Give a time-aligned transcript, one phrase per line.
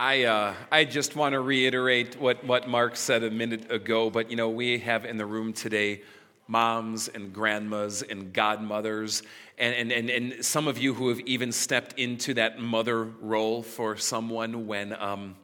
[0.00, 4.30] I, uh, I just want to reiterate what, what Mark said a minute ago, but
[4.30, 6.02] you know, we have in the room today
[6.46, 9.24] moms and grandmas and godmothers,
[9.58, 13.60] and, and, and, and some of you who have even stepped into that mother role
[13.60, 15.34] for someone when, um,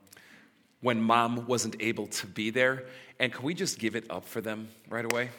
[0.82, 2.84] when mom wasn't able to be there.
[3.18, 5.30] And can we just give it up for them right away?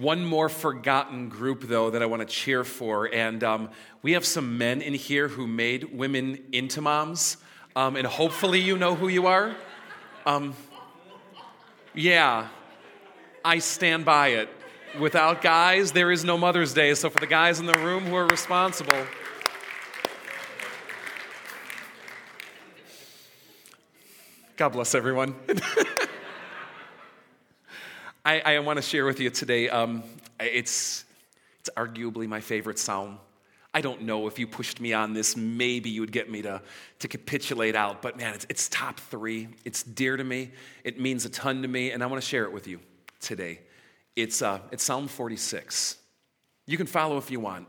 [0.00, 3.12] One more forgotten group, though, that I want to cheer for.
[3.14, 3.68] And um,
[4.00, 7.36] we have some men in here who made women into moms.
[7.76, 9.54] Um, and hopefully you know who you are.
[10.24, 10.54] Um,
[11.92, 12.48] yeah,
[13.44, 14.48] I stand by it.
[14.98, 16.94] Without guys, there is no Mother's Day.
[16.94, 19.06] So for the guys in the room who are responsible,
[24.56, 25.34] God bless everyone.
[28.24, 29.70] I, I want to share with you today.
[29.70, 30.02] Um,
[30.38, 31.04] it's,
[31.60, 33.18] it's arguably my favorite psalm.
[33.72, 36.60] I don't know if you pushed me on this, maybe you would get me to,
[36.98, 39.48] to capitulate out, but man, it's, it's top three.
[39.64, 40.50] It's dear to me,
[40.82, 42.80] it means a ton to me, and I want to share it with you
[43.20, 43.60] today.
[44.16, 45.96] It's, uh, it's Psalm 46.
[46.66, 47.68] You can follow if you want,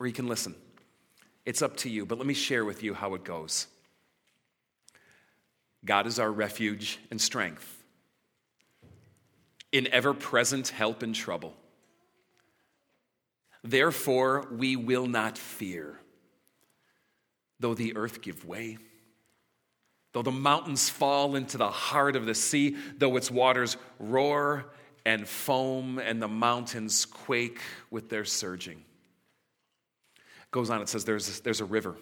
[0.00, 0.54] or you can listen.
[1.44, 3.66] It's up to you, but let me share with you how it goes.
[5.84, 7.75] God is our refuge and strength
[9.76, 11.54] in ever present help in trouble.
[13.62, 15.98] Therefore, we will not fear,
[17.58, 18.78] though the earth give way,
[20.12, 24.66] though the mountains fall into the heart of the sea, though its waters roar
[25.04, 28.84] and foam, and the mountains quake with their surging.
[30.16, 31.96] It goes on, it says, There's, there's a river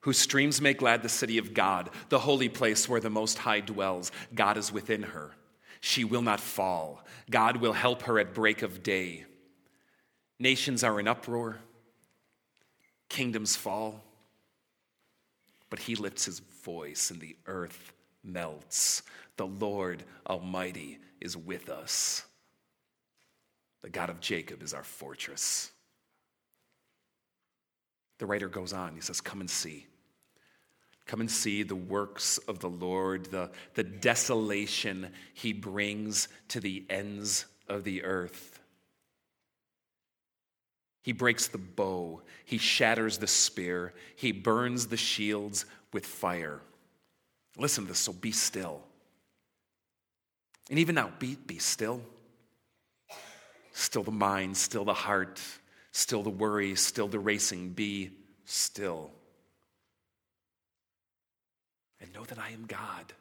[0.00, 3.60] whose streams make glad the city of God, the holy place where the Most High
[3.60, 4.12] dwells.
[4.34, 5.32] God is within her.
[5.80, 7.04] She will not fall.
[7.30, 9.24] God will help her at break of day.
[10.38, 11.58] Nations are in uproar,
[13.08, 14.04] kingdoms fall,
[15.70, 19.02] but he lifts his voice and the earth melts.
[19.36, 22.24] The Lord Almighty is with us.
[23.82, 25.70] The God of Jacob is our fortress.
[28.18, 29.86] The writer goes on, he says, Come and see.
[31.08, 36.84] Come and see the works of the Lord, the, the desolation he brings to the
[36.90, 38.60] ends of the earth.
[41.02, 45.64] He breaks the bow, he shatters the spear, he burns the shields
[45.94, 46.60] with fire.
[47.56, 48.82] Listen to this, so be still.
[50.68, 52.02] And even now, be, be still.
[53.72, 55.40] Still the mind, still the heart,
[55.90, 57.70] still the worry, still the racing.
[57.70, 58.10] Be
[58.44, 59.10] still
[62.00, 63.12] and know that I am God.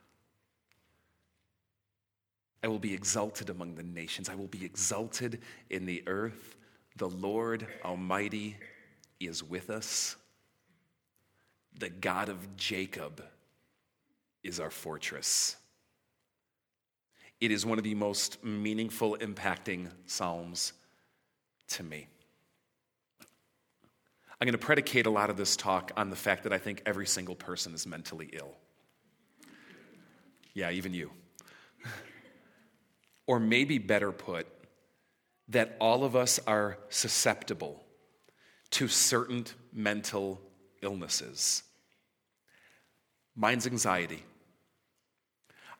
[2.64, 4.30] I will be exalted among the nations.
[4.30, 6.56] I will be exalted in the earth.
[6.98, 8.58] The Lord Almighty
[9.20, 10.16] is with us.
[11.80, 13.24] The God of Jacob
[14.44, 15.58] is our fortress.
[17.40, 20.74] It is one of the most meaningful, impacting Psalms
[21.70, 22.08] to me.
[24.40, 26.82] I'm going to predicate a lot of this talk on the fact that I think
[26.86, 28.56] every single person is mentally ill.
[30.58, 31.12] Yeah, even you.
[33.28, 34.48] or maybe better put,
[35.50, 37.84] that all of us are susceptible
[38.72, 40.42] to certain mental
[40.82, 41.62] illnesses.
[43.36, 44.24] Mine's anxiety.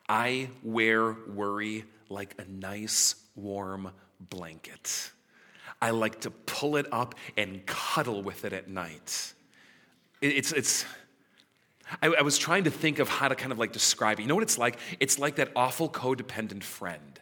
[0.08, 3.90] I wear worry like a nice warm
[4.20, 5.10] blanket.
[5.82, 9.34] I like to pull it up and cuddle with it at night.
[10.20, 10.84] It's, it's,
[12.02, 14.22] I, I, was trying to think of how to kind of like describe it.
[14.22, 14.78] You know what it's like?
[15.00, 17.20] It's like that awful codependent friend.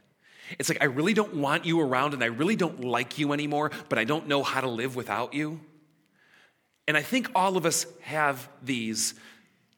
[0.58, 3.70] It's like, I really don't want you around and I really don't like you anymore,
[3.88, 5.60] but I don't know how to live without you.
[6.88, 9.14] And I think all of us have these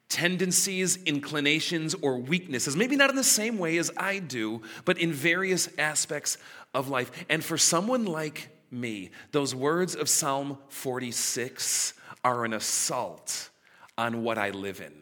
[0.09, 5.13] tendencies, inclinations, or weaknesses, maybe not in the same way as I do, but in
[5.13, 6.39] various aspects
[6.75, 7.11] of life.
[7.29, 11.95] And for someone like me, those words of Psalm 46
[12.25, 13.51] are an assault
[13.99, 14.95] on what I live in.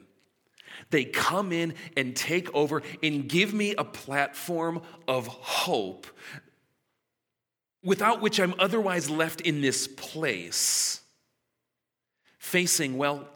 [0.91, 6.07] They come in and take over and give me a platform of hope
[7.87, 11.01] without which I'm otherwise left in this place,
[12.37, 13.29] facing, well,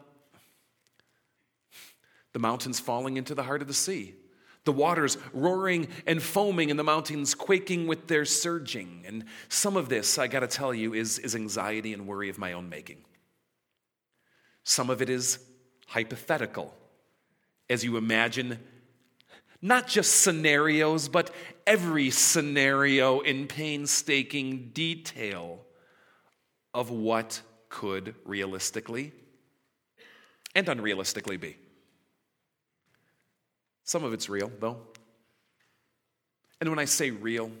[2.33, 4.13] the mountains falling into the heart of the sea,
[4.65, 9.03] the waters roaring and foaming, and the mountains quaking with their surging.
[9.05, 12.53] And some of this, I gotta tell you, is, is anxiety and worry of my
[12.53, 13.03] own making.
[14.63, 15.39] Some of it is
[15.91, 16.73] hypothetical
[17.69, 18.59] as you imagine
[19.61, 21.29] Not just scenarios, but
[21.67, 25.59] every scenario in painstaking detail
[26.73, 29.11] of what could realistically
[30.55, 31.57] and unrealistically be.
[33.83, 34.77] Some of it's real, though.
[36.59, 37.51] And when I say real,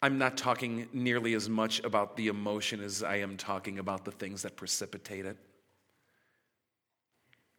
[0.00, 4.12] I'm not talking nearly as much about the emotion as I am talking about the
[4.12, 5.36] things that precipitate it.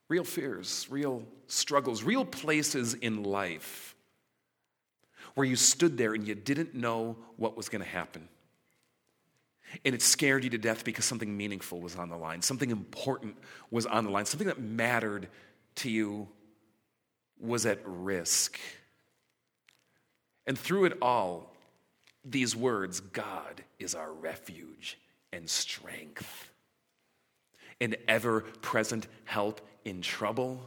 [0.09, 3.95] Real fears, real struggles, real places in life
[5.35, 8.27] where you stood there and you didn't know what was going to happen.
[9.85, 13.35] And it scared you to death because something meaningful was on the line, something important
[13.69, 15.27] was on the line, something that mattered
[15.75, 16.27] to you
[17.39, 18.59] was at risk.
[20.47, 21.53] And through it all,
[22.23, 24.97] these words God is our refuge
[25.31, 26.51] and strength,
[27.79, 30.61] an ever present help in trouble.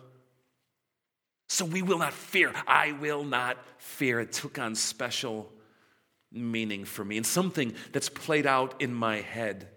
[1.48, 2.52] So we will not fear.
[2.66, 4.20] I will not fear.
[4.20, 5.50] It took on special
[6.32, 9.68] meaning for me and something that's played out in my head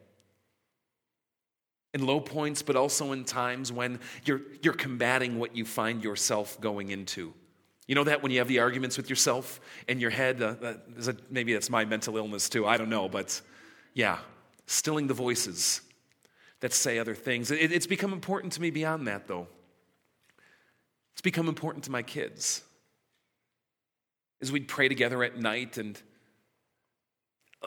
[1.94, 6.60] in low points, but also in times when you're, you're combating what you find yourself
[6.60, 7.34] going into.
[7.88, 10.42] You know that when you have the arguments with yourself in your head?
[10.42, 12.66] Uh, uh, maybe that's my mental illness too.
[12.66, 13.10] I don't know.
[13.10, 13.42] But
[13.94, 14.20] yeah,
[14.66, 15.82] stilling the voices
[16.64, 17.52] that say other things.
[17.52, 19.48] It, it's become important to me beyond that, though.
[21.12, 22.64] It's become important to my kids.
[24.42, 26.02] As we'd pray together at night and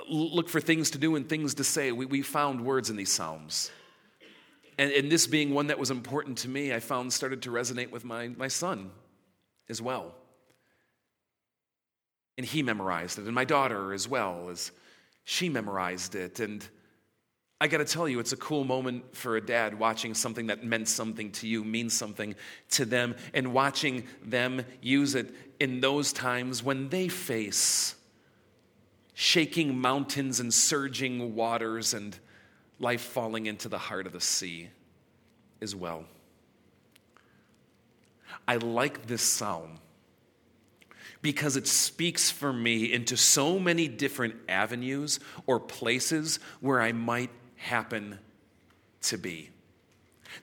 [0.08, 3.12] look for things to do and things to say, we, we found words in these
[3.12, 3.70] Psalms.
[4.78, 7.90] And, and this being one that was important to me, I found started to resonate
[7.90, 8.90] with my, my son
[9.68, 10.14] as well.
[12.38, 14.72] And he memorized it, and my daughter as well, as
[15.24, 16.40] she memorized it.
[16.40, 16.66] And
[17.58, 20.62] I got to tell you, it's a cool moment for a dad watching something that
[20.62, 22.34] meant something to you, means something
[22.72, 27.94] to them, and watching them use it in those times when they face
[29.14, 32.18] shaking mountains and surging waters and
[32.78, 34.68] life falling into the heart of the sea
[35.62, 36.04] as well.
[38.46, 39.78] I like this psalm
[41.22, 47.30] because it speaks for me into so many different avenues or places where I might
[47.56, 48.18] happen
[49.02, 49.50] to be.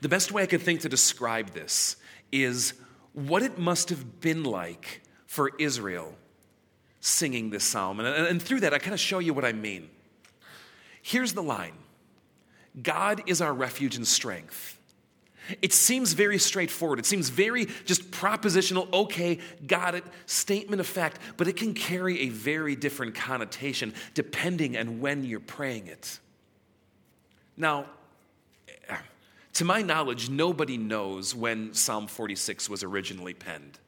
[0.01, 1.95] The best way I could think to describe this
[2.31, 2.73] is
[3.13, 6.15] what it must have been like for Israel
[6.99, 7.99] singing this psalm.
[7.99, 9.89] And, and through that, I kind of show you what I mean.
[11.01, 11.73] Here's the line
[12.81, 14.79] God is our refuge and strength.
[15.61, 16.99] It seems very straightforward.
[16.99, 22.21] It seems very just propositional, okay, got it, statement of fact, but it can carry
[22.21, 26.19] a very different connotation depending on when you're praying it.
[27.55, 27.85] Now,
[28.67, 28.97] eh,
[29.53, 33.79] to my knowledge, nobody knows when Psalm 46 was originally penned.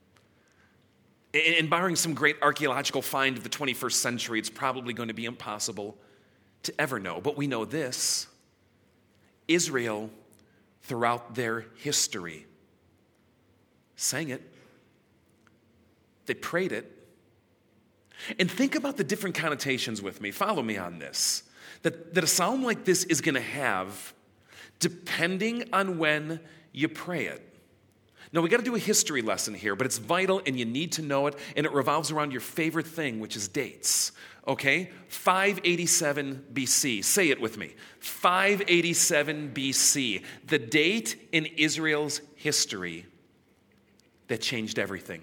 [1.34, 5.26] And barring some great archaeological find of the 21st century, it's probably going to be
[5.26, 5.98] impossible
[6.64, 7.20] to ever know.
[7.20, 8.28] But we know this
[9.48, 10.10] Israel,
[10.84, 12.46] throughout their history,
[13.96, 14.42] sang it,
[16.26, 16.92] they prayed it.
[18.40, 20.32] And think about the different connotations with me.
[20.32, 21.44] Follow me on this.
[21.86, 24.16] That, that a psalm like this is going to have
[24.80, 26.40] depending on when
[26.72, 27.48] you pray it.
[28.34, 30.94] Now, we got to do a history lesson here, but it's vital and you need
[30.94, 34.14] to know it, and it revolves around your favorite thing, which is dates.
[34.48, 34.90] Okay?
[35.10, 37.04] 587 BC.
[37.04, 37.76] Say it with me.
[38.00, 40.24] 587 BC.
[40.48, 43.06] The date in Israel's history
[44.28, 45.22] that changed everything.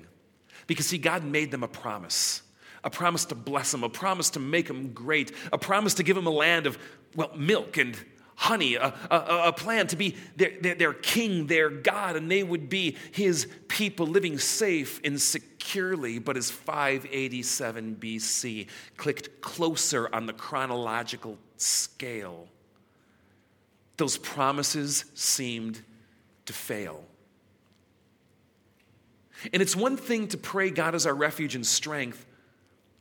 [0.68, 2.41] Because, see, God made them a promise
[2.84, 6.16] a promise to bless them, a promise to make them great, a promise to give
[6.16, 6.78] them a land of,
[7.14, 7.96] well, milk and
[8.34, 9.16] honey, a, a,
[9.48, 13.46] a, plan to be their, their, their, king, their God, and they would be his
[13.68, 16.18] people living safe and securely.
[16.18, 22.48] But as 587 BC clicked closer on the chronological scale,
[23.96, 25.80] those promises seemed
[26.46, 27.04] to fail.
[29.52, 32.26] And it's one thing to pray God as our refuge and strength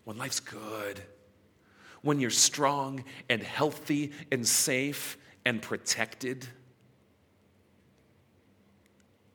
[0.03, 1.01] when life's good,
[2.01, 6.47] when you're strong and healthy and safe and protected.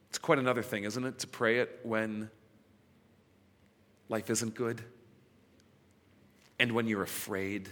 [0.08, 2.30] It's quite another thing, isn't it, to pray it when
[4.08, 4.82] life isn't good
[6.58, 7.68] and when you're afraid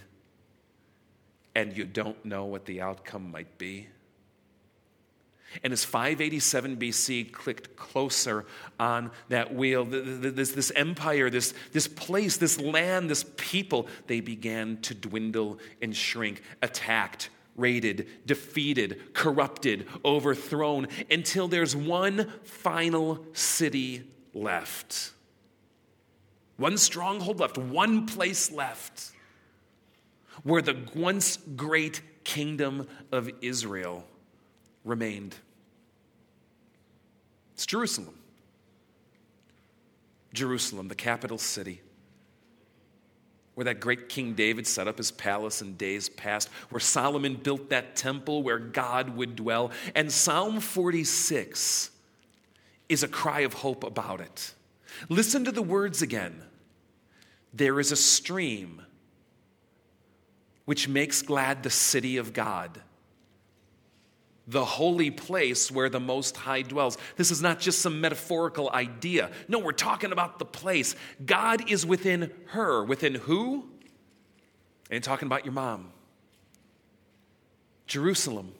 [1.55, 3.87] and you don't know what the outcome might be.
[5.63, 8.45] And as 587 BC clicked closer
[8.79, 14.77] on that wheel, this, this empire, this, this place, this land, this people, they began
[14.81, 25.11] to dwindle and shrink, attacked, raided, defeated, corrupted, overthrown, until there's one final city left.
[26.57, 29.11] One stronghold left, one place left
[30.43, 34.05] where the once great kingdom of Israel
[34.85, 35.35] remained.
[37.55, 38.17] It's Jerusalem.
[40.31, 41.81] Jerusalem, the capital city,
[43.55, 47.69] where that great King David set up his palace in days past, where Solomon built
[47.69, 49.71] that temple where God would dwell.
[49.95, 51.89] And Psalm 46
[52.89, 54.53] is a cry of hope about it.
[55.09, 56.43] Listen to the words again.
[57.53, 58.81] There is a stream
[60.65, 62.81] which makes glad the city of God
[64.47, 66.97] the holy place where the Most High dwells.
[67.15, 69.31] This is not just some metaphorical idea.
[69.47, 70.95] No, we're talking about the place.
[71.25, 72.83] God is within her.
[72.83, 73.67] Within who?
[74.91, 75.91] And talking about your mom.
[77.87, 78.53] Jerusalem.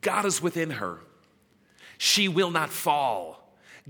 [0.00, 0.98] God is within her.
[1.98, 3.40] She will not fall.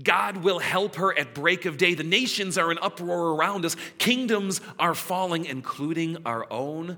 [0.03, 1.93] God will help her at break of day.
[1.93, 3.77] The nations are in uproar around us.
[3.97, 6.97] Kingdoms are falling, including our own.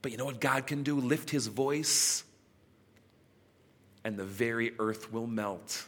[0.00, 0.98] But you know what God can do?
[1.00, 2.24] Lift his voice
[4.04, 5.86] and the very earth will melt.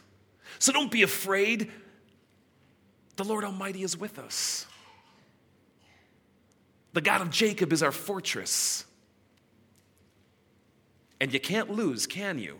[0.59, 1.71] So don't be afraid.
[3.15, 4.65] The Lord Almighty is with us.
[6.93, 8.85] The God of Jacob is our fortress.
[11.19, 12.59] And you can't lose, can you?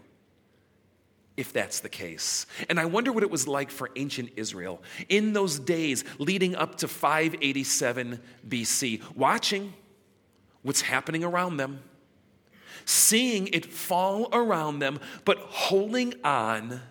[1.38, 2.46] If that's the case.
[2.70, 6.76] And I wonder what it was like for ancient Israel in those days leading up
[6.78, 9.74] to 587 BC, watching
[10.64, 11.82] what's happening around them
[12.84, 16.82] seeing it fall around them, but holding on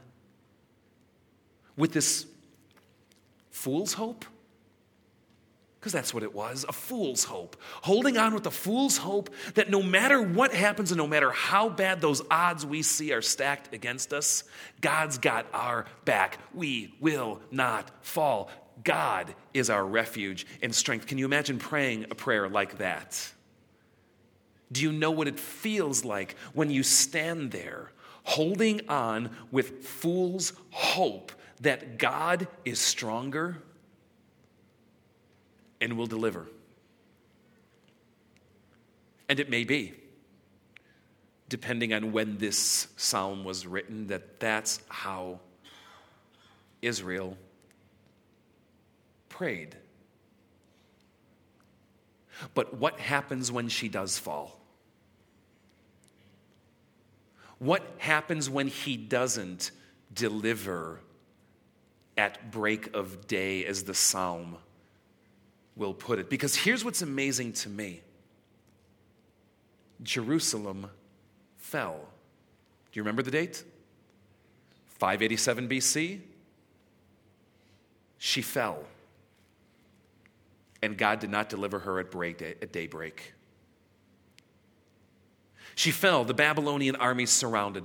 [1.76, 2.26] with this
[3.50, 4.24] fool's hope?
[5.84, 7.58] Because that's what it was a fool's hope.
[7.82, 11.68] Holding on with a fool's hope that no matter what happens and no matter how
[11.68, 14.44] bad those odds we see are stacked against us,
[14.80, 16.38] God's got our back.
[16.54, 18.50] We will not fall.
[18.82, 21.06] God is our refuge and strength.
[21.06, 23.32] Can you imagine praying a prayer like that?
[24.72, 27.90] Do you know what it feels like when you stand there
[28.24, 33.58] holding on with fool's hope that God is stronger
[35.80, 36.46] and will deliver?
[39.28, 39.94] And it may be,
[41.48, 45.40] depending on when this psalm was written, that that's how
[46.82, 47.36] Israel
[49.28, 49.76] prayed.
[52.52, 54.60] But what happens when she does fall?
[57.58, 59.70] What happens when he doesn't
[60.12, 61.00] deliver
[62.16, 64.56] at break of day, as the psalm
[65.76, 66.28] will put it?
[66.28, 68.02] Because here's what's amazing to me
[70.02, 70.90] Jerusalem
[71.56, 71.96] fell.
[72.92, 73.64] Do you remember the date?
[74.98, 76.20] 587 BC.
[78.18, 78.84] She fell.
[80.84, 83.32] And God did not deliver her at, break, at daybreak.
[85.74, 86.24] She fell.
[86.24, 87.84] The Babylonian armies surrounded.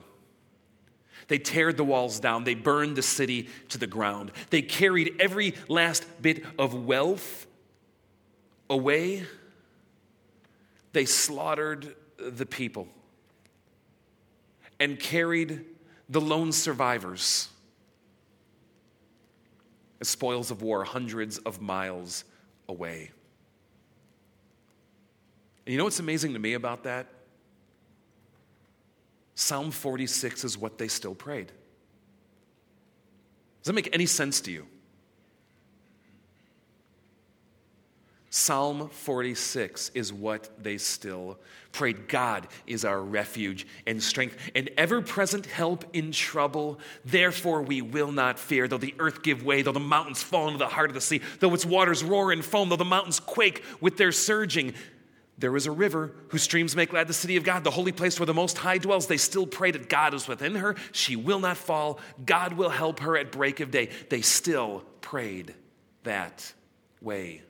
[1.30, 2.44] They teared the walls down.
[2.44, 4.34] They burned the city to the ground.
[4.50, 7.48] They carried every last bit of wealth
[8.70, 9.26] away.
[10.92, 12.90] They slaughtered the people
[14.78, 15.64] and carried
[16.10, 17.48] the lone survivors
[20.02, 22.26] as spoils of war hundreds of miles
[22.70, 23.12] away.
[25.66, 27.08] And you know what's amazing to me about that?
[29.36, 31.48] Psalm 46 is what they still prayed.
[33.62, 34.66] Does that make any sense to you?
[38.30, 41.40] Psalm 46 is what they still
[41.72, 42.08] prayed.
[42.08, 46.80] God is our refuge and strength and ever present help in trouble.
[47.06, 50.60] Therefore, we will not fear, though the earth give way, though the mountains fall into
[50.60, 53.64] the heart of the sea, though its waters roar and foam, though the mountains quake
[53.82, 54.74] with their surging.
[55.40, 58.20] There is a river whose streams make glad the city of God, the holy place
[58.20, 59.08] where the Most High dwells.
[59.08, 60.76] They still pray that God is within her.
[60.92, 62.00] She will not fall.
[62.26, 63.90] God will help her at break of day.
[64.10, 65.56] They still prayed
[66.04, 66.54] that
[67.02, 67.42] way.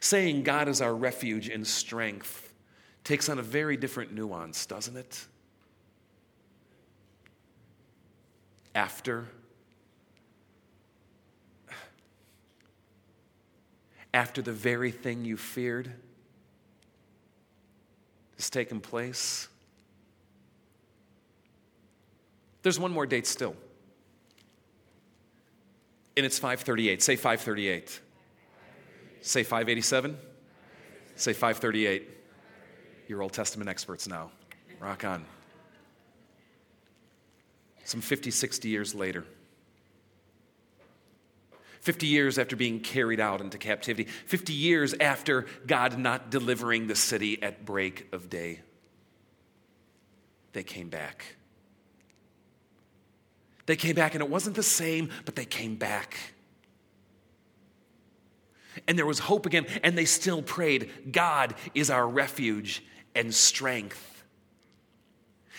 [0.00, 2.52] Saying God is our refuge and strength
[3.04, 5.26] takes on a very different nuance, doesn't it?
[8.74, 9.26] After
[14.14, 15.92] after the very thing you feared
[18.36, 19.48] has taken place.
[22.62, 23.56] There's one more date still.
[26.16, 27.02] And it's 538.
[27.02, 28.00] Say 538.
[29.28, 30.16] Say 587.
[31.16, 32.08] Say 538.
[33.08, 34.30] You're Old Testament experts now.
[34.80, 35.22] Rock on.
[37.84, 39.26] Some 50, 60 years later.
[41.82, 46.96] 50 years after being carried out into captivity, 50 years after God not delivering the
[46.96, 48.60] city at break of day.
[50.54, 51.36] They came back.
[53.66, 56.16] They came back, and it wasn't the same, but they came back.
[58.86, 64.24] And there was hope again, and they still prayed God is our refuge and strength.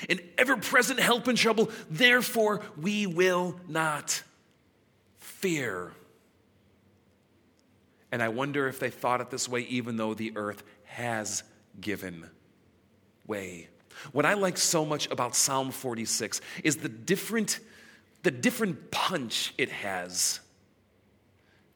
[0.09, 4.23] An ever present help in trouble, therefore we will not
[5.17, 5.91] fear.
[8.11, 11.43] And I wonder if they thought it this way, even though the earth has
[11.79, 12.29] given
[13.27, 13.69] way.
[14.11, 17.59] What I like so much about Psalm 46 is the different,
[18.23, 20.39] the different punch it has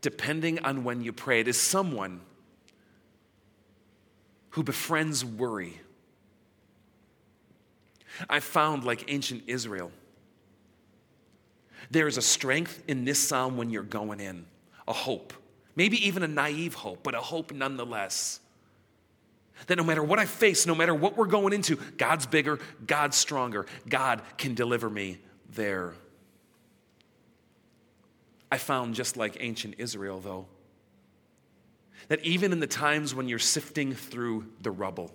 [0.03, 1.39] depending on when you pray.
[1.39, 2.19] It is someone
[4.51, 5.79] who befriends worry.
[8.29, 9.91] I found, like ancient Israel,
[11.89, 14.45] there is a strength in this psalm when you're going in,
[14.87, 15.33] a hope.
[15.75, 18.39] Maybe even a naive hope, but a hope nonetheless.
[19.67, 23.15] That no matter what I face, no matter what we're going into, God's bigger, God's
[23.15, 25.19] stronger, God can deliver me
[25.49, 25.93] there.
[28.53, 30.45] I found, just like ancient Israel, though,
[32.07, 35.11] that even in the times when you're sifting through the rubble,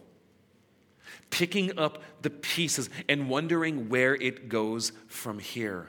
[1.30, 5.86] picking up the pieces and wondering where it goes from here,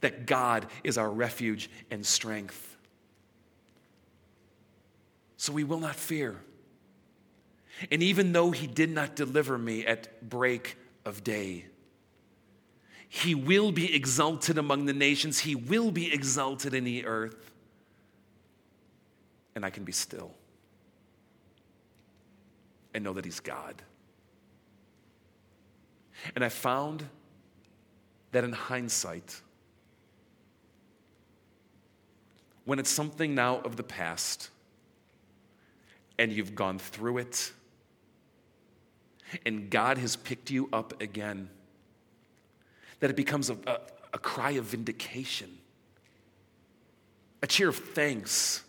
[0.00, 2.76] that God is our refuge and strength.
[5.36, 6.34] So we will not fear.
[7.92, 11.66] And even though He did not deliver me at break of day,
[13.08, 17.50] He will be exalted among the nations, He will be exalted in the earth.
[19.54, 20.30] And I can be still
[22.94, 23.82] and know that He's God.
[26.34, 27.04] And I found
[28.32, 29.40] that in hindsight,
[32.64, 34.50] when it's something now of the past
[36.18, 37.52] and you've gone through it
[39.46, 41.48] and God has picked you up again,
[43.00, 43.78] that it becomes a, a,
[44.14, 45.58] a cry of vindication,
[47.42, 48.64] a cheer of thanks.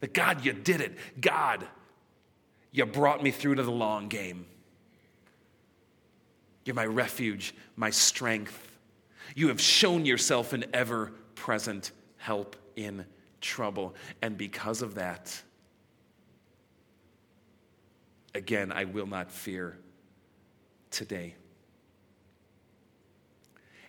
[0.00, 0.96] That God, you did it.
[1.20, 1.66] God,
[2.72, 4.46] you brought me through to the long game.
[6.64, 8.78] You're my refuge, my strength.
[9.34, 13.04] You have shown yourself an ever present help in
[13.40, 13.94] trouble.
[14.22, 15.42] And because of that,
[18.34, 19.78] again, I will not fear
[20.90, 21.34] today.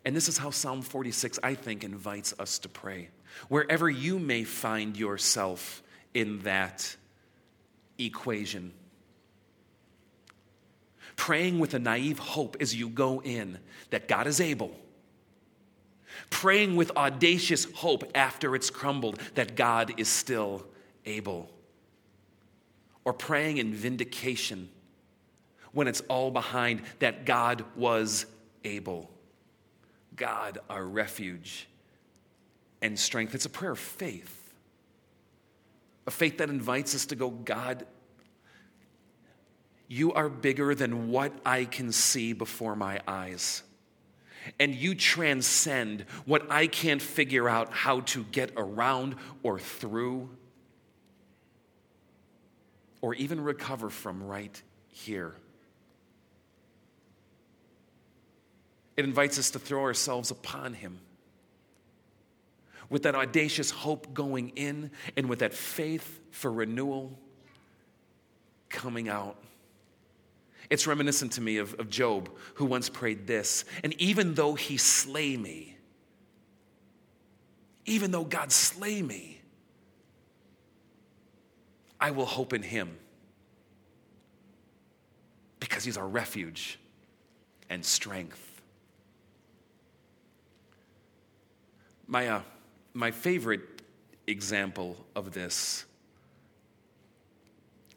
[0.04, 3.10] And this is how Psalm 46, I think, invites us to pray.
[3.50, 5.84] Wherever you may find yourself
[6.14, 6.96] in that
[7.98, 8.74] equation,
[11.16, 13.60] praying with a naive hope as you go in
[13.92, 14.76] that God is able
[16.30, 20.66] praying with audacious hope after it's crumbled that God is still
[21.06, 21.50] able,
[23.06, 24.70] or praying in vindication
[25.72, 28.26] when it's all behind that God was
[28.64, 29.10] able.
[30.22, 31.68] God, our refuge
[32.80, 33.34] and strength.
[33.34, 34.54] It's a prayer of faith,
[36.06, 37.88] a faith that invites us to go, God,
[39.88, 43.64] you are bigger than what I can see before my eyes
[44.60, 50.30] and you transcend what I can't figure out how to get around or through
[53.02, 55.36] or even recover from right here.
[59.02, 61.00] It invites us to throw ourselves upon Him
[62.88, 67.18] with that audacious hope going in and with that faith for renewal
[68.70, 69.38] coming out.
[70.70, 74.78] It's reminiscent to me of, of Job, who once prayed this And even though he
[74.78, 75.76] slay me,
[77.86, 79.42] even though God slay me,
[82.00, 82.96] I will hope in him
[85.60, 86.78] because he's our refuge
[87.68, 88.50] and strength.
[92.12, 92.42] My, uh,
[92.94, 93.62] my favorite
[94.28, 95.86] example of this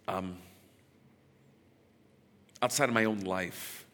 [0.06, 0.36] um,
[2.62, 3.84] outside of my own life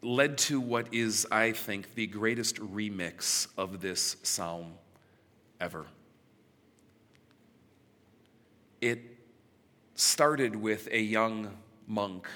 [0.00, 4.74] led to what is, I think, the greatest remix of this psalm
[5.60, 5.84] ever.
[8.80, 9.00] It
[9.96, 11.50] started with a young
[11.88, 12.28] monk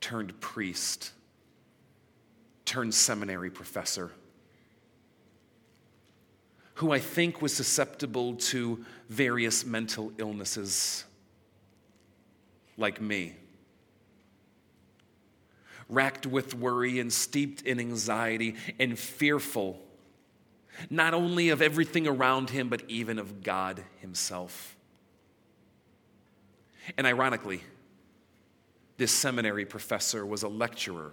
[0.00, 1.10] turned priest,
[2.64, 4.12] turned seminary professor,
[6.76, 11.04] who I think was susceptible to various mental illnesses
[12.76, 13.34] like me.
[15.88, 19.80] racked with worry and steeped in anxiety and fearful,
[20.90, 24.76] not only of everything around him, but even of God himself.
[26.96, 27.62] And ironically,
[28.96, 31.12] this seminary professor was a lecturer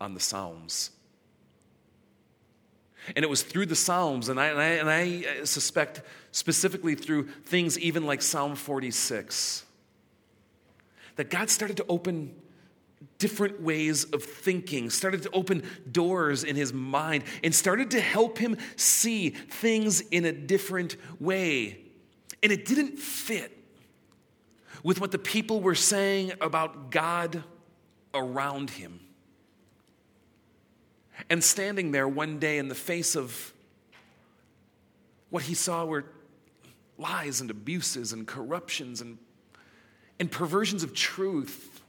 [0.00, 0.90] on the Psalms.
[3.16, 6.94] And it was through the Psalms, and I, and I, and I uh, suspect specifically
[6.94, 9.64] through things even like Psalm 46,
[11.16, 12.34] that God started to open
[13.18, 18.38] different ways of thinking, started to open doors in his mind, and started to help
[18.38, 21.78] him see things in a different way.
[22.42, 23.56] And it didn't fit
[24.82, 27.42] with what the people were saying about God
[28.14, 29.00] around him.
[31.28, 33.52] And standing there one day in the face of
[35.30, 36.04] what he saw were
[36.96, 39.18] lies and abuses and corruptions and,
[40.18, 41.80] and perversions of truth,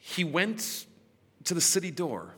[0.00, 0.86] he went
[1.44, 2.34] to the city door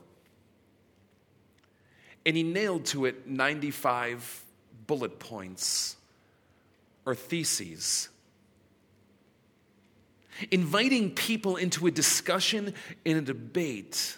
[2.26, 4.44] and he nailed to it 95
[4.86, 5.96] bullet points
[7.04, 8.08] or theses
[10.51, 14.16] inviting people into a discussion and a debate.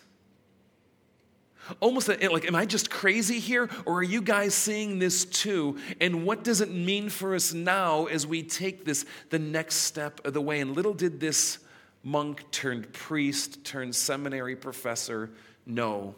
[1.81, 5.79] Almost like, am I just crazy here, or are you guys seeing this too?
[6.01, 10.20] And what does it mean for us now as we take this the next step
[10.27, 10.61] of the way?
[10.61, 11.59] And little did this
[12.03, 15.31] monk turned priest turned seminary professor
[15.64, 16.16] know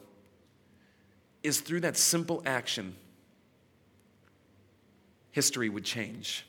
[1.43, 2.97] is through that simple action,
[5.31, 6.47] history would change.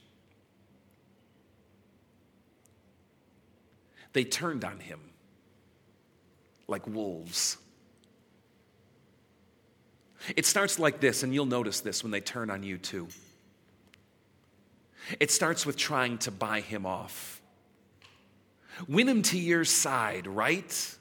[4.15, 5.01] They turned on him
[6.69, 7.57] like wolves.
[10.37, 13.09] It starts like this, and you'll notice this when they turn on you too.
[15.19, 17.41] It starts with trying to buy him off.
[18.87, 20.95] Win him to your side, right?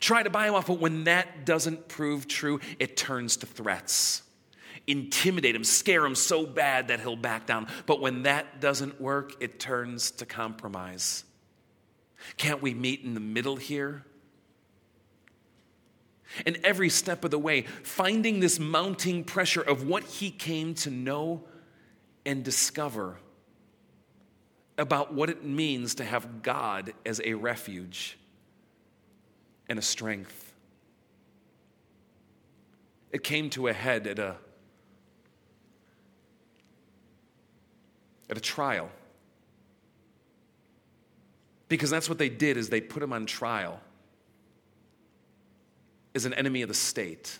[0.00, 4.22] Try to buy him off, but when that doesn't prove true, it turns to threats.
[4.86, 7.66] Intimidate him, scare him so bad that he'll back down.
[7.84, 11.24] But when that doesn't work, it turns to compromise.
[12.36, 14.04] Can't we meet in the middle here?
[16.46, 20.90] And every step of the way, finding this mounting pressure of what he came to
[20.90, 21.44] know
[22.24, 23.18] and discover
[24.78, 28.18] about what it means to have God as a refuge
[29.68, 30.54] and a strength.
[33.10, 34.36] It came to a head at a,
[38.30, 38.90] at a trial
[41.72, 43.80] because that's what they did is they put him on trial
[46.14, 47.38] as an enemy of the state.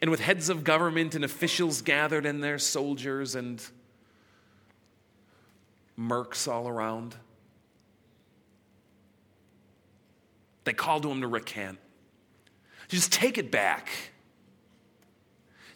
[0.00, 3.62] And with heads of government and officials gathered and their soldiers and
[5.98, 7.16] mercs all around,
[10.64, 11.78] they called to him to recant.
[12.88, 13.90] Just take it back.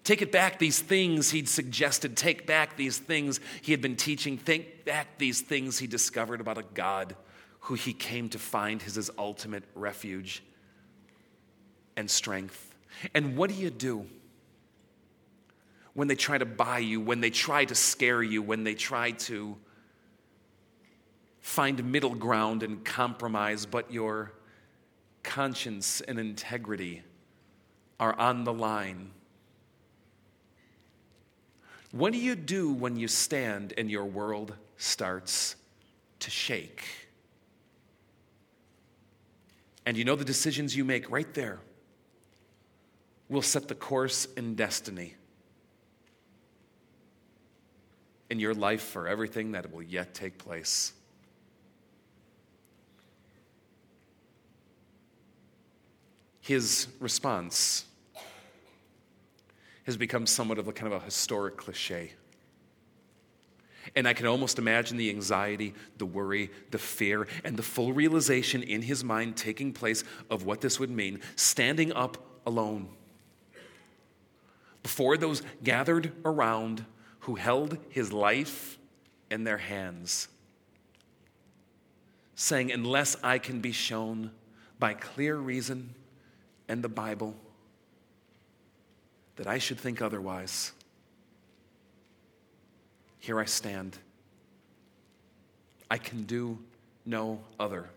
[0.07, 2.17] Take it back, these things he'd suggested.
[2.17, 4.39] Take back these things he had been teaching.
[4.39, 7.17] Take back these things he discovered about a God
[7.63, 10.45] who he came to find as his ultimate refuge
[11.97, 12.73] and strength.
[13.15, 14.07] And what do you do
[15.95, 19.11] when they try to buy you, when they try to scare you, when they try
[19.11, 19.57] to
[21.41, 24.31] find middle ground and compromise, but your
[25.25, 27.03] conscience and integrity
[27.99, 29.11] are on the line?
[31.97, 35.57] What do you do when you stand and your world starts
[36.19, 36.85] to shake?
[39.87, 41.59] And you know the decisions you make right there
[43.31, 45.15] will set the course and destiny
[48.29, 50.93] in your life for everything that will yet take place.
[56.43, 57.86] His response
[59.87, 62.13] has become somewhat of a kind of a historic cliche.
[63.95, 68.63] And I can almost imagine the anxiety, the worry, the fear, and the full realization
[68.63, 72.89] in his mind taking place of what this would mean, standing up alone
[74.87, 76.85] before those gathered around
[77.19, 78.79] who held his life
[79.33, 80.29] in their hands,
[82.37, 84.31] saying, Unless I can be shown
[84.79, 85.93] by clear reason
[86.69, 87.35] and the Bible
[89.37, 90.73] that I should think otherwise.
[93.19, 93.99] Here I stand.
[95.91, 96.59] I can do
[97.05, 97.89] no other.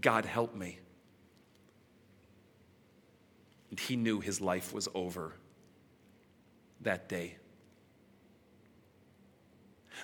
[0.00, 0.78] God help me.
[3.70, 5.32] And he knew his life was over
[6.82, 7.36] that day.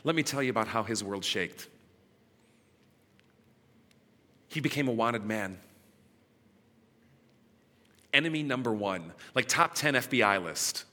[0.05, 1.69] Let me tell you about how his world shaked.
[4.49, 5.59] He became a wanted man.
[8.17, 10.85] Enemy number one, like top 10 FBI list.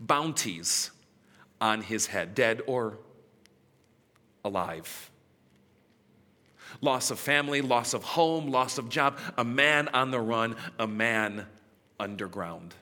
[0.00, 0.90] Bounties
[1.60, 2.98] on his head, dead or
[4.44, 5.12] alive.
[6.80, 10.86] Loss of family, loss of home, loss of job, a man on the run, a
[10.86, 11.46] man
[12.00, 12.74] underground.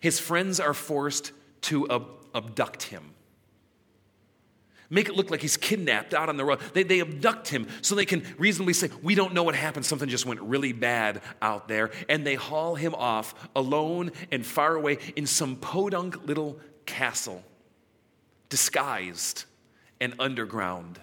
[0.00, 3.11] His friends are forced to ab- abduct him.
[4.92, 6.60] Make it look like he's kidnapped out on the road.
[6.74, 9.86] They, they abduct him so they can reasonably say, We don't know what happened.
[9.86, 11.92] Something just went really bad out there.
[12.10, 17.42] And they haul him off alone and far away in some podunk little castle,
[18.50, 19.46] disguised
[19.98, 21.00] and underground,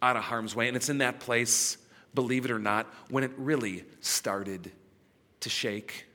[0.00, 0.68] out of harm's way.
[0.68, 1.78] And it's in that place,
[2.14, 4.70] believe it or not, when it really started
[5.40, 6.06] to shake.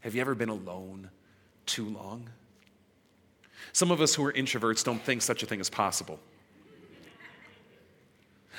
[0.00, 1.10] Have you ever been alone
[1.66, 2.30] too long?
[3.72, 6.18] Some of us who are introverts don't think such a thing is possible.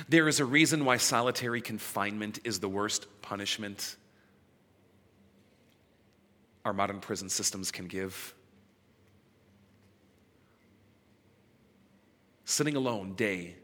[0.10, 3.96] There is a reason why solitary confinement is the worst punishment
[6.68, 8.36] our modern prison systems can give.
[12.44, 13.56] Sitting alone day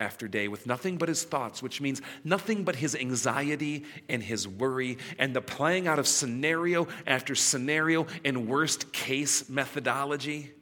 [0.00, 4.48] after day with nothing but his thoughts, which means nothing but his anxiety and his
[4.48, 10.52] worry, and the playing out of scenario after scenario in worst case methodology.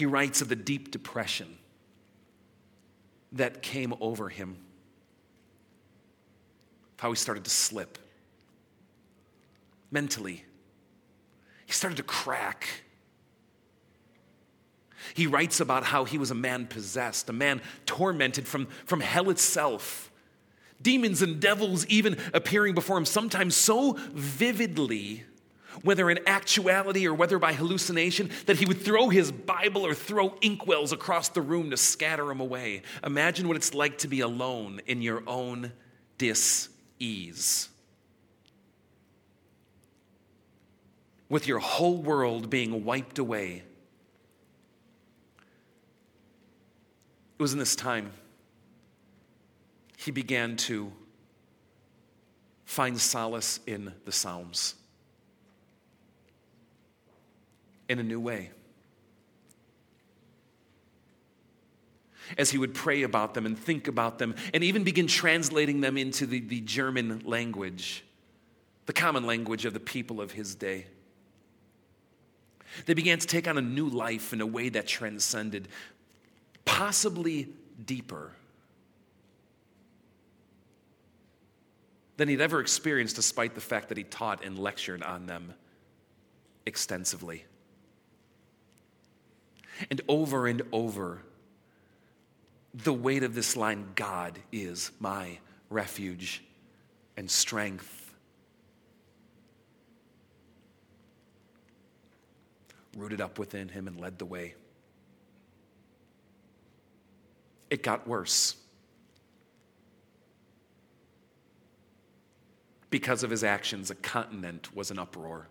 [0.00, 1.58] He writes of the deep depression
[3.32, 4.56] that came over him,
[6.98, 7.98] how he started to slip
[9.90, 10.46] mentally.
[11.66, 12.66] He started to crack.
[15.12, 19.28] He writes about how he was a man possessed, a man tormented from, from hell
[19.28, 20.10] itself.
[20.80, 25.24] Demons and devils even appearing before him, sometimes so vividly,
[25.82, 30.30] whether in actuality or whether by hallucination, that he would throw his Bible or throw
[30.40, 32.82] inkwells across the room to scatter them away.
[33.04, 35.72] Imagine what it's like to be alone in your own
[36.18, 37.70] dis ease.
[41.30, 43.62] with your whole world being wiped away.
[47.38, 48.10] It was in this time
[49.96, 50.92] he began to
[52.64, 54.74] find solace in the Psalms
[57.90, 58.50] in a new way.
[62.38, 65.98] As he would pray about them and think about them, and even begin translating them
[65.98, 68.04] into the, the German language,
[68.86, 70.86] the common language of the people of his day.
[72.86, 75.66] They began to take on a new life in a way that transcended,
[76.64, 77.48] possibly
[77.84, 78.30] deeper
[82.18, 85.54] than he'd ever experienced, despite the fact that he taught and lectured on them
[86.66, 87.46] extensively.
[89.88, 91.22] And over and over,
[92.74, 95.38] the weight of this line God is my
[95.70, 96.42] refuge
[97.16, 98.14] and strength
[102.96, 104.54] rooted up within him and led the way.
[107.70, 108.56] It got worse.
[112.90, 115.46] Because of his actions, a continent was in uproar.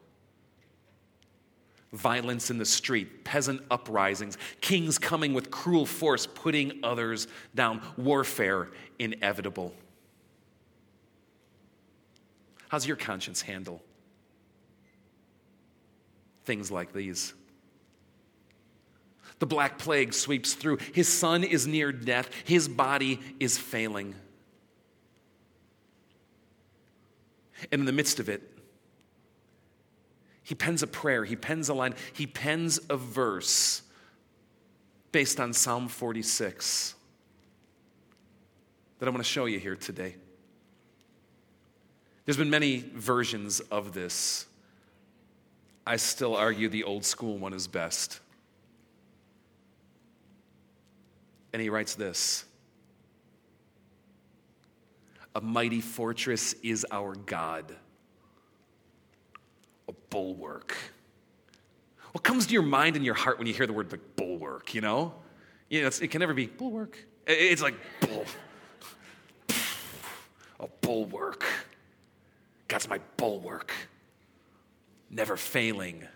[1.91, 8.69] Violence in the street, peasant uprisings, kings coming with cruel force, putting others down, warfare
[8.99, 9.73] inevitable.
[12.67, 13.81] How's your conscience handle
[16.49, 17.35] things like these.
[19.37, 20.79] The Black Plague sweeps through.
[20.95, 24.15] His son is near death, his body is failing.
[27.71, 28.41] And in the midst of it,
[30.49, 33.83] he pens a prayer, he pens a line, he pens a verse
[35.11, 36.95] based on Psalm 46
[38.97, 40.15] that I want to show you here today.
[42.25, 44.47] There's been many versions of this.
[45.85, 48.19] I still argue the old school one is best.
[51.53, 52.45] And he writes this
[55.35, 57.75] A mighty fortress is our God,
[60.09, 60.75] bulwark.
[62.11, 64.73] What comes to your mind and your heart when you hear the word like bulwark,
[64.73, 65.13] you know?
[65.69, 66.97] You know it can never be bulwark.
[67.27, 68.25] It's like bull.
[70.59, 71.45] A bulwark.
[72.67, 73.71] God's my bulwark
[75.09, 76.07] never failing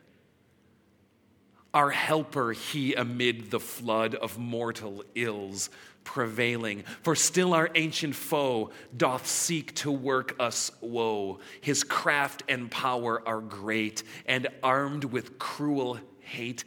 [1.74, 5.70] our helper he amid the flood of mortal ills
[6.04, 6.84] prevailing.
[7.02, 11.40] For still our ancient foe doth seek to work us woe.
[11.62, 16.64] His craft and power are great, and armed with cruel hate,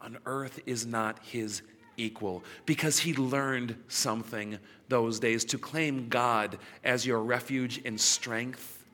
[0.00, 1.62] on earth is not his
[1.96, 8.84] equal, because he learned something those days to claim God as your refuge and strength.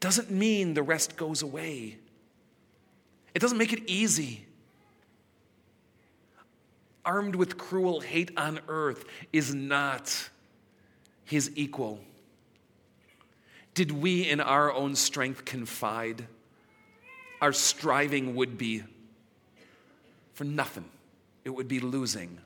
[0.00, 1.98] Doesn't mean the rest goes away.
[3.34, 4.45] It doesn't make it easy.
[7.06, 10.28] Armed with cruel hate on earth is not
[11.24, 12.00] his equal.
[13.74, 16.26] Did we in our own strength confide?
[17.40, 18.82] Our striving would be
[20.34, 20.84] for nothing,
[21.44, 22.38] it would be losing.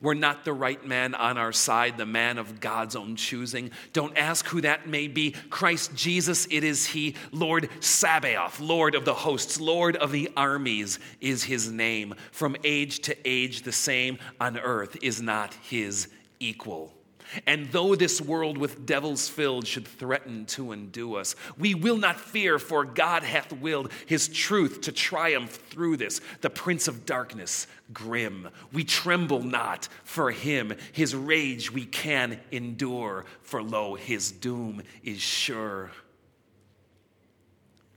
[0.00, 3.70] We're not the right man on our side, the man of God's own choosing.
[3.92, 5.32] Don't ask who that may be.
[5.50, 7.16] Christ Jesus, it is He.
[7.32, 12.14] Lord Sabaoth, Lord of the hosts, Lord of the armies is His name.
[12.32, 16.08] From age to age, the same on earth is not His
[16.40, 16.97] equal.
[17.46, 22.20] And though this world with devils filled should threaten to undo us, we will not
[22.20, 26.20] fear, for God hath willed his truth to triumph through this.
[26.40, 30.72] The prince of darkness, grim, we tremble not for him.
[30.92, 35.90] His rage we can endure, for lo, his doom is sure.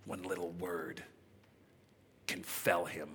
[0.06, 1.04] One little word
[2.28, 3.10] can fell him.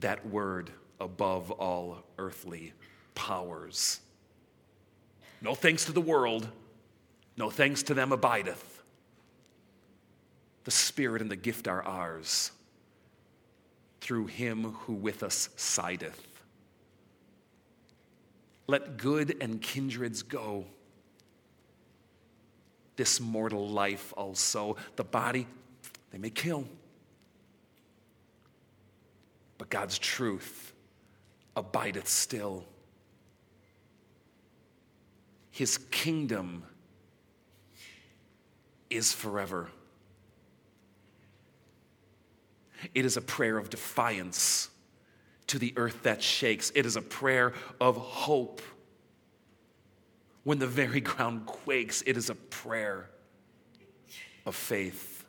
[0.00, 0.70] That word
[1.00, 2.72] above all earthly
[3.14, 4.00] powers.
[5.40, 6.48] No thanks to the world,
[7.36, 8.82] no thanks to them abideth.
[10.64, 12.52] The Spirit and the gift are ours
[14.00, 16.28] through him who with us sideth.
[18.66, 20.64] Let good and kindreds go.
[22.96, 25.46] This mortal life also, the body,
[26.10, 26.66] they may kill.
[29.58, 30.72] But God's truth
[31.56, 32.64] abideth still
[35.52, 36.64] his kingdom
[38.88, 39.68] is forever.
[42.94, 44.70] It is a prayer of defiance
[45.48, 46.72] to the earth that shakes.
[46.74, 48.62] It is a prayer of hope.
[50.42, 53.10] When the very ground quakes, it is a prayer
[54.46, 55.24] of faith.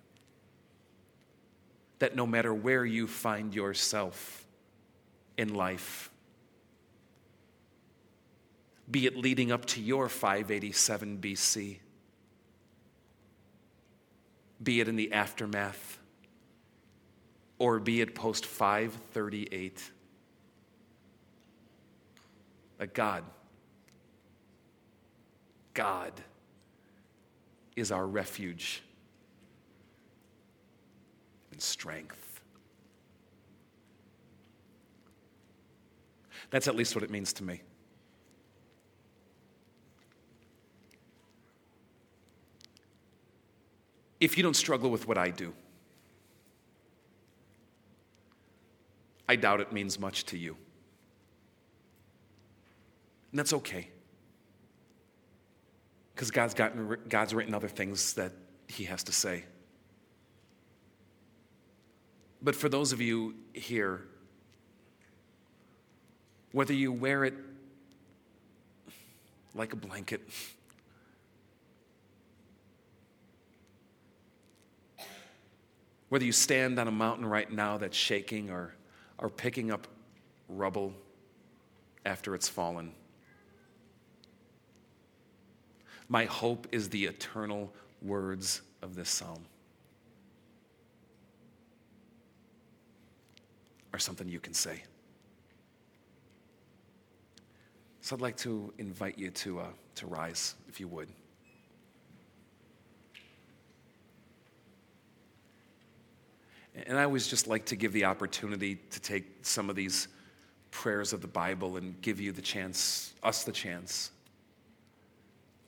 [2.00, 4.48] That no matter where you find yourself
[5.38, 6.10] in life,
[8.94, 11.80] be it leading up to your 587 BC,
[14.62, 15.98] be it in the aftermath,
[17.58, 19.92] or be it post 538.
[22.80, 23.24] A God,
[25.74, 26.14] God
[27.76, 28.84] is our refuge
[31.52, 32.42] and strength.
[36.52, 37.64] That's at least what it means to me.
[44.24, 45.54] If you don't struggle with what I do.
[49.28, 50.56] I doubt it means much to you.
[53.32, 53.90] And that's okay.
[56.16, 58.32] Because God's, gotten, God's written other things that
[58.68, 59.44] He has to say.
[62.42, 64.06] But for those of you here,
[66.54, 67.34] whether you wear it
[69.54, 70.22] like a blanket,
[76.14, 78.76] Whether you stand on a mountain right now that's shaking or
[79.18, 79.88] are picking up
[80.48, 80.94] rubble
[82.06, 82.94] after it's fallen.
[86.08, 87.74] My hope is the eternal
[88.04, 89.44] words of this psalm
[93.92, 94.84] are something you can say.
[98.02, 101.10] So I'd like to invite you to, uh, to rise, if you would.
[106.86, 110.08] And I always just like to give the opportunity to take some of these
[110.72, 114.12] prayers of the Bible and give you the chance, us the chance,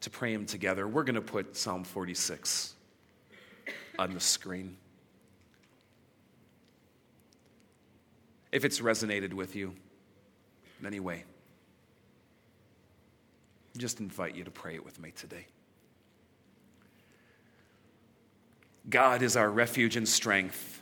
[0.01, 0.87] to pray them together.
[0.87, 2.73] We're going to put Psalm 46
[3.97, 4.75] on the screen.
[8.51, 9.73] If it's resonated with you
[10.79, 11.23] in any way,
[13.77, 15.47] just invite you to pray it with me today.
[18.89, 20.81] God is our refuge and strength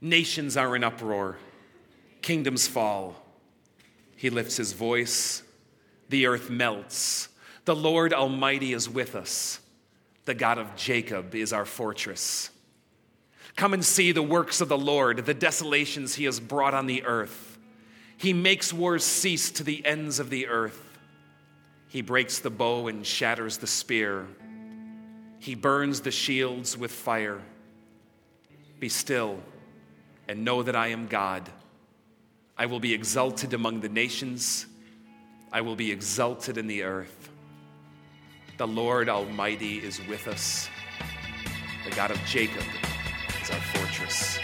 [0.00, 1.36] Nations are in uproar,
[2.22, 3.16] kingdoms fall.
[4.16, 5.42] He lifts his voice,
[6.08, 7.28] the earth melts.
[7.66, 9.60] The Lord Almighty is with us.
[10.24, 12.50] The God of Jacob is our fortress.
[13.56, 17.04] Come and see the works of the Lord, the desolations he has brought on the
[17.04, 17.58] earth.
[18.16, 20.98] He makes wars cease to the ends of the earth.
[21.88, 24.26] He breaks the bow and shatters the spear.
[25.38, 27.40] He burns the shields with fire.
[28.78, 29.40] Be still
[30.30, 31.50] and know that I am God.
[32.56, 34.64] I will be exalted among the nations,
[35.52, 37.30] I will be exalted in the earth.
[38.56, 40.68] The Lord Almighty is with us.
[41.84, 42.62] The God of Jacob
[43.42, 44.38] is our fortress.